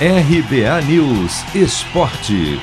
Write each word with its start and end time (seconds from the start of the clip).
RBA 0.00 0.82
News 0.88 1.54
Esporte. 1.54 2.60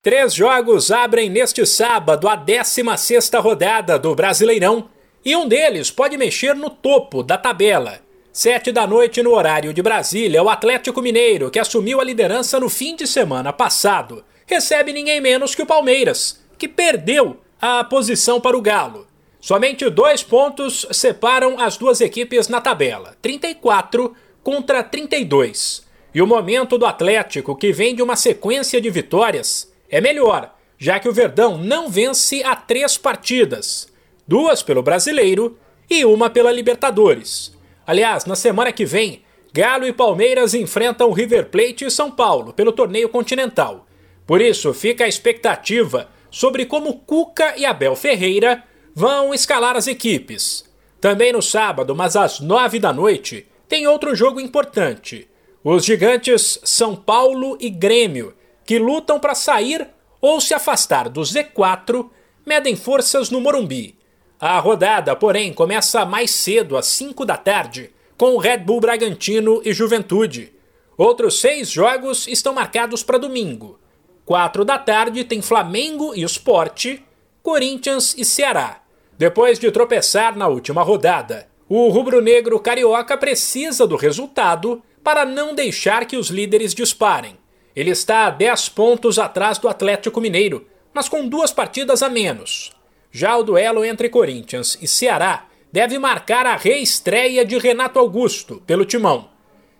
Três 0.00 0.32
jogos 0.32 0.92
abrem 0.92 1.28
neste 1.28 1.66
sábado 1.66 2.28
a 2.28 2.36
16 2.36 3.32
rodada 3.40 3.98
do 3.98 4.14
Brasileirão 4.14 4.88
e 5.24 5.34
um 5.34 5.48
deles 5.48 5.90
pode 5.90 6.16
mexer 6.16 6.54
no 6.54 6.70
topo 6.70 7.24
da 7.24 7.36
tabela. 7.36 7.98
Sete 8.32 8.70
da 8.70 8.86
noite 8.86 9.24
no 9.24 9.34
horário 9.34 9.74
de 9.74 9.82
Brasília, 9.82 10.40
o 10.40 10.48
Atlético 10.48 11.02
Mineiro, 11.02 11.50
que 11.50 11.58
assumiu 11.58 12.00
a 12.00 12.04
liderança 12.04 12.60
no 12.60 12.68
fim 12.68 12.94
de 12.94 13.08
semana 13.08 13.52
passado, 13.52 14.24
recebe 14.46 14.92
ninguém 14.92 15.20
menos 15.20 15.52
que 15.56 15.62
o 15.62 15.66
Palmeiras, 15.66 16.40
que 16.56 16.68
perdeu 16.68 17.40
a 17.60 17.82
posição 17.82 18.40
para 18.40 18.56
o 18.56 18.62
Galo. 18.62 19.04
Somente 19.40 19.90
dois 19.90 20.22
pontos 20.22 20.86
separam 20.92 21.58
as 21.58 21.76
duas 21.76 22.00
equipes 22.00 22.46
na 22.46 22.60
tabela: 22.60 23.16
34 23.20 24.14
contra 24.44 24.82
32. 24.82 25.82
E 26.14 26.22
o 26.22 26.26
momento 26.26 26.78
do 26.78 26.86
Atlético, 26.86 27.56
que 27.56 27.72
vem 27.72 27.96
de 27.96 28.02
uma 28.02 28.14
sequência 28.14 28.80
de 28.80 28.88
vitórias, 28.90 29.72
é 29.90 30.00
melhor, 30.00 30.54
já 30.78 31.00
que 31.00 31.08
o 31.08 31.12
Verdão 31.12 31.58
não 31.58 31.88
vence 31.88 32.44
há 32.44 32.54
três 32.54 32.96
partidas: 32.96 33.88
duas 34.28 34.62
pelo 34.62 34.82
Brasileiro 34.82 35.58
e 35.90 36.04
uma 36.04 36.30
pela 36.30 36.52
Libertadores. 36.52 37.52
Aliás, 37.86 38.26
na 38.26 38.36
semana 38.36 38.70
que 38.70 38.84
vem, 38.84 39.22
Galo 39.52 39.86
e 39.86 39.92
Palmeiras 39.92 40.54
enfrentam 40.54 41.12
River 41.12 41.46
Plate 41.46 41.84
e 41.84 41.90
São 41.90 42.10
Paulo 42.10 42.52
pelo 42.52 42.72
torneio 42.72 43.08
continental. 43.08 43.86
Por 44.26 44.40
isso, 44.40 44.72
fica 44.72 45.04
a 45.04 45.08
expectativa 45.08 46.08
sobre 46.30 46.66
como 46.66 47.00
Cuca 47.00 47.54
e 47.56 47.64
Abel 47.64 47.94
Ferreira 47.94 48.64
vão 48.94 49.34
escalar 49.34 49.76
as 49.76 49.86
equipes. 49.86 50.64
Também 51.00 51.32
no 51.32 51.42
sábado, 51.42 51.94
mas 51.94 52.16
às 52.16 52.40
nove 52.40 52.78
da 52.78 52.92
noite, 52.92 53.46
tem 53.68 53.86
outro 53.86 54.14
jogo 54.14 54.40
importante. 54.40 55.28
Os 55.62 55.84
gigantes 55.84 56.60
São 56.64 56.94
Paulo 56.94 57.56
e 57.60 57.70
Grêmio, 57.70 58.34
que 58.64 58.78
lutam 58.78 59.18
para 59.18 59.34
sair 59.34 59.88
ou 60.20 60.40
se 60.40 60.54
afastar 60.54 61.08
do 61.08 61.20
Z4, 61.20 62.08
medem 62.44 62.76
forças 62.76 63.30
no 63.30 63.40
Morumbi. 63.40 63.96
A 64.38 64.58
rodada, 64.58 65.16
porém, 65.16 65.52
começa 65.52 66.04
mais 66.04 66.30
cedo, 66.30 66.76
às 66.76 66.86
5 66.86 67.24
da 67.24 67.36
tarde, 67.36 67.90
com 68.16 68.36
Red 68.36 68.58
Bull 68.58 68.80
Bragantino 68.80 69.62
e 69.64 69.72
Juventude. 69.72 70.52
Outros 70.96 71.40
seis 71.40 71.70
jogos 71.70 72.28
estão 72.28 72.52
marcados 72.52 73.02
para 73.02 73.18
domingo. 73.18 73.78
4 74.24 74.64
da 74.64 74.78
tarde 74.78 75.24
tem 75.24 75.42
Flamengo 75.42 76.14
e 76.14 76.22
Sport, 76.22 76.98
Corinthians 77.42 78.14
e 78.16 78.24
Ceará. 78.24 78.80
Depois 79.18 79.58
de 79.58 79.70
tropeçar 79.70 80.36
na 80.36 80.48
última 80.48 80.82
rodada, 80.82 81.48
o 81.68 81.88
rubro-negro 81.88 82.60
carioca 82.60 83.16
precisa 83.16 83.86
do 83.86 83.96
resultado 83.96 84.82
para 85.02 85.24
não 85.24 85.54
deixar 85.54 86.06
que 86.06 86.16
os 86.16 86.28
líderes 86.28 86.74
disparem. 86.74 87.36
Ele 87.74 87.90
está 87.90 88.26
a 88.26 88.30
10 88.30 88.68
pontos 88.70 89.18
atrás 89.18 89.58
do 89.58 89.68
Atlético 89.68 90.20
Mineiro, 90.20 90.66
mas 90.92 91.08
com 91.08 91.26
duas 91.26 91.52
partidas 91.52 92.02
a 92.02 92.08
menos. 92.08 92.72
Já 93.10 93.36
o 93.36 93.42
duelo 93.42 93.84
entre 93.84 94.08
Corinthians 94.08 94.78
e 94.80 94.86
Ceará 94.86 95.46
deve 95.72 95.98
marcar 95.98 96.46
a 96.46 96.56
reestreia 96.56 97.44
de 97.44 97.58
Renato 97.58 97.98
Augusto 97.98 98.62
pelo 98.66 98.84
timão. 98.84 99.28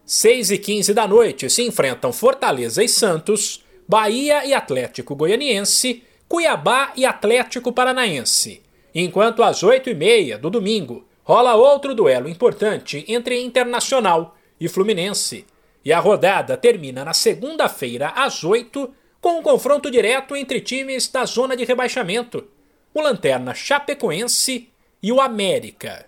6 0.05 0.51
e 0.51 0.59
15 0.59 0.93
da 0.93 1.07
noite 1.07 1.49
se 1.49 1.63
enfrentam 1.63 2.13
Fortaleza 2.13 2.83
e 2.83 2.89
Santos, 2.89 3.65
Bahia 3.89 4.45
e 4.45 4.53
Atlético 4.53 5.15
Goianiense, 5.15 6.03
Cuiabá 6.29 6.93
e 6.97 7.07
Atlético 7.07 7.73
Paranaense. 7.73 8.63
Enquanto 8.95 9.43
às 9.43 9.63
8 9.63 9.91
e 9.91 9.95
meia 9.95 10.39
do 10.39 10.51
domingo 10.51 11.07
rola 11.25 11.55
outro 11.55 11.95
duelo 11.95 12.29
importante 12.29 13.05
entre 13.09 13.41
Internacional 13.41 14.37
e 14.61 14.69
Fluminense. 14.69 15.47
E 15.85 15.93
a 15.93 15.99
rodada 15.99 16.57
termina 16.57 17.05
na 17.05 17.13
segunda-feira 17.13 18.09
às 18.15 18.45
8 18.45 18.95
com 19.21 19.39
um 19.39 19.43
confronto 19.43 19.91
direto 19.91 20.37
entre 20.37 20.61
times 20.61 21.09
da 21.09 21.25
zona 21.25 21.57
de 21.57 21.65
rebaixamento, 21.65 22.47
o 22.93 23.01
Lanterna 23.01 23.55
Chapecoense 23.55 24.69
e 25.03 25.11
o 25.11 25.21
América. 25.21 26.07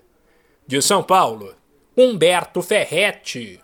De 0.67 0.83
São 0.83 1.03
Paulo, 1.03 1.55
Humberto 1.97 2.61
Ferretti. 2.61 3.59